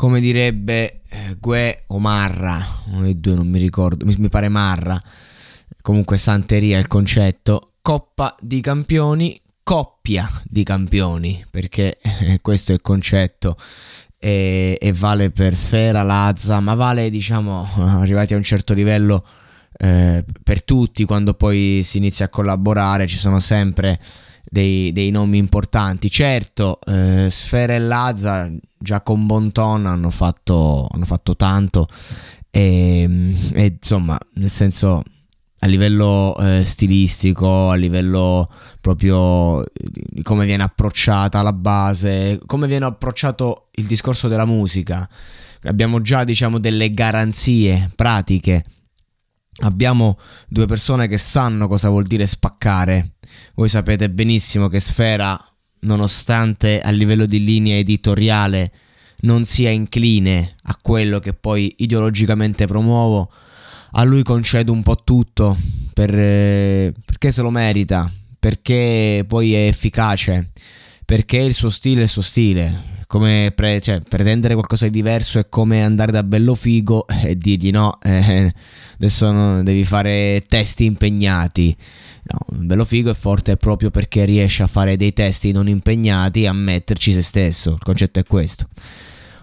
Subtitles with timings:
[0.00, 4.48] come direbbe eh, Gue o Marra, uno dei due non mi ricordo, mi, mi pare
[4.48, 4.98] Marra,
[5.82, 12.80] comunque Santeria il concetto, Coppa di Campioni, coppia di campioni, perché eh, questo è il
[12.80, 13.58] concetto.
[14.18, 17.68] E, e, vale per Sfera, Lazza, ma vale diciamo
[18.00, 19.22] arrivati a un certo livello
[19.76, 21.04] eh, per tutti.
[21.04, 24.00] Quando poi si inizia a collaborare ci sono sempre
[24.44, 26.10] dei, dei nomi importanti.
[26.10, 31.86] Certo, eh, Sfera e Lazza già con Bonton hanno fatto, hanno fatto tanto
[32.50, 35.02] e, e, insomma, nel senso
[35.62, 38.50] a livello eh, stilistico, a livello
[38.80, 45.08] proprio di come viene approcciata la base, come viene approcciato il discorso della musica.
[45.64, 48.64] Abbiamo già, diciamo, delle garanzie pratiche.
[49.60, 53.12] Abbiamo due persone che sanno cosa vuol dire spaccare
[53.54, 55.38] voi sapete benissimo che Sfera,
[55.80, 58.72] nonostante a livello di linea editoriale
[59.22, 63.30] non sia incline a quello che poi ideologicamente promuovo,
[63.92, 65.56] a lui concedo un po' tutto
[65.92, 70.52] per, eh, perché se lo merita, perché poi è efficace,
[71.04, 72.99] perché il suo stile è il suo stile.
[73.10, 77.72] Come pre- cioè, pretendere qualcosa di diverso è come andare da bello figo e dirgli
[77.72, 78.54] no, eh,
[78.94, 81.76] adesso no, devi fare testi impegnati.
[82.22, 86.46] No, bello figo è forte proprio perché riesce a fare dei testi non impegnati e
[86.46, 87.72] a metterci se stesso.
[87.72, 88.68] Il concetto è questo.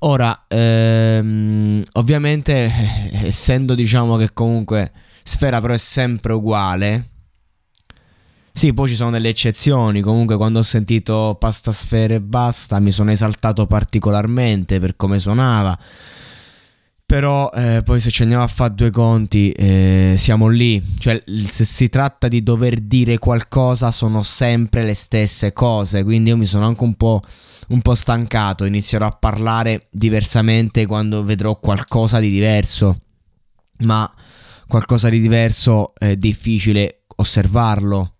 [0.00, 2.68] Ora, ehm, ovviamente,
[3.22, 4.90] essendo diciamo che comunque
[5.22, 7.10] Sfera però è sempre uguale.
[8.52, 10.00] Sì, poi ci sono delle eccezioni.
[10.02, 15.76] Comunque, quando ho sentito Pasta Sfera e basta, mi sono esaltato particolarmente per come suonava.
[17.12, 21.66] Però eh, poi se ci andiamo a fare due conti eh, siamo lì, cioè se
[21.66, 26.64] si tratta di dover dire qualcosa sono sempre le stesse cose, quindi io mi sono
[26.64, 27.20] anche un po',
[27.68, 32.96] un po stancato, inizierò a parlare diversamente quando vedrò qualcosa di diverso,
[33.80, 34.10] ma
[34.66, 38.14] qualcosa di diverso è difficile osservarlo,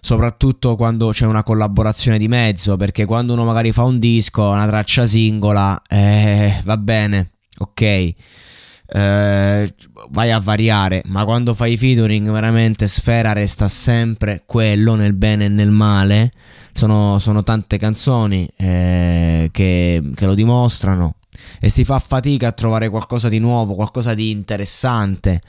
[0.00, 4.66] soprattutto quando c'è una collaborazione di mezzo, perché quando uno magari fa un disco, una
[4.66, 8.14] traccia singola, eh, va bene ok,
[8.90, 9.74] eh,
[10.10, 15.48] vai a variare, ma quando fai featuring veramente Sfera resta sempre quello nel bene e
[15.48, 16.32] nel male.
[16.72, 21.16] Sono, sono tante canzoni eh, che, che lo dimostrano
[21.60, 25.40] e si fa fatica a trovare qualcosa di nuovo, qualcosa di interessante.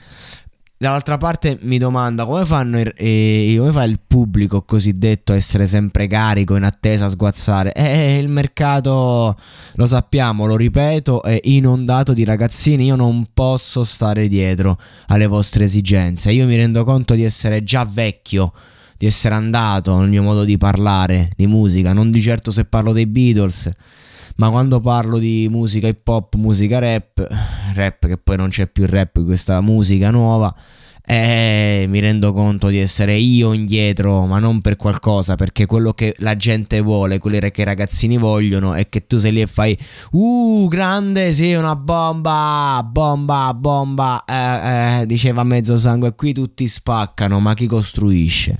[0.81, 5.67] Dall'altra parte mi domanda come fanno i, eh, come fa il pubblico cosiddetto a essere
[5.67, 7.73] sempre carico in attesa a sguazzare?
[7.73, 9.38] Eh, il mercato
[9.73, 12.85] lo sappiamo, lo ripeto, è inondato di ragazzini.
[12.85, 16.31] Io non posso stare dietro alle vostre esigenze.
[16.31, 18.53] Io mi rendo conto di essere già vecchio,
[18.97, 21.91] di essere andato nel mio modo di parlare di musica.
[21.91, 23.69] Non di certo se parlo dei Beatles
[24.40, 27.28] ma quando parlo di musica hip hop, musica rap,
[27.74, 30.56] rap che poi non c'è più rap, questa musica nuova,
[31.06, 36.16] eh, mi rendo conto di essere io indietro, ma non per qualcosa, perché quello che
[36.20, 39.78] la gente vuole, quello che i ragazzini vogliono, è che tu sei lì e fai,
[40.12, 47.42] uh, grande, sì, una bomba, bomba, bomba, eh, eh, diceva mezzo sangue, qui tutti spaccano,
[47.42, 48.58] ma chi costruisce?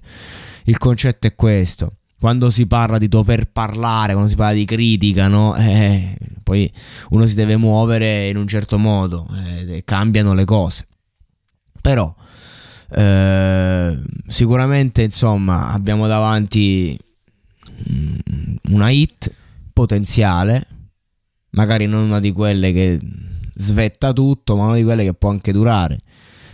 [0.66, 5.28] Il concetto è questo quando si parla di dover parlare, quando si parla di critica,
[5.28, 5.56] no?
[5.70, 6.72] Eh, poi
[7.10, 10.88] uno si deve muovere in un certo modo, eh, cambiano le cose.
[11.80, 12.14] Però
[12.92, 16.98] eh, sicuramente, insomma, abbiamo davanti
[17.90, 18.16] mm,
[18.72, 19.32] una hit
[19.74, 20.68] potenziale,
[21.52, 23.00] magari non una di quelle che
[23.54, 26.00] svetta tutto, ma una di quelle che può anche durare.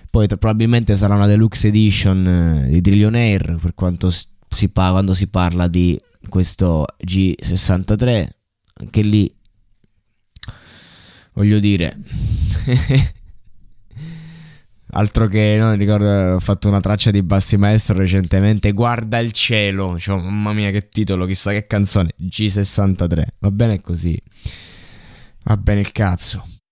[0.09, 4.09] Poi probabilmente sarà una deluxe edition eh, di Trillionaire per quanto
[4.55, 5.99] si pa- quando si parla di
[6.29, 8.27] questo G63,
[8.79, 9.31] anche lì
[11.35, 11.95] voglio dire
[14.91, 19.99] altro che no, ricordo ho fatto una traccia di Bassi Maestro recentemente guarda il cielo
[19.99, 24.17] cioè, mamma mia che titolo chissà che canzone G63 va bene così
[25.43, 26.43] va bene il cazzo